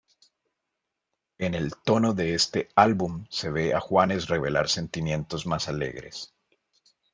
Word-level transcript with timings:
En 1.37 1.53
el 1.53 1.75
tono 1.75 2.15
de 2.15 2.33
este 2.33 2.69
álbum 2.75 3.27
se 3.29 3.51
ve 3.51 3.75
a 3.75 3.79
Juanes 3.79 4.29
revelar 4.29 4.67
sentimientos 4.67 5.45
más 5.45 5.69
alegres. 5.69 6.33